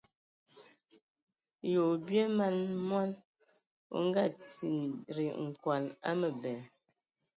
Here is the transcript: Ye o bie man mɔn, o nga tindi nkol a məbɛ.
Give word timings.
Ye 1.69 1.77
o 1.87 2.01
bie 2.05 2.23
man 2.37 2.55
mɔn, 2.89 3.09
o 3.95 3.97
nga 4.07 4.23
tindi 4.49 5.25
nkol 5.47 5.83
a 6.09 6.11
məbɛ. 6.21 6.53